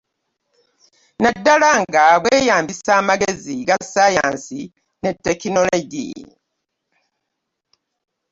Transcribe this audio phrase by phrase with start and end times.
[1.21, 4.61] Naddala nga bweyambisa amagezi ga ssaayansi
[5.01, 6.27] ne tekinologiya